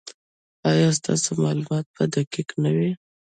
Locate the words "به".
1.95-2.03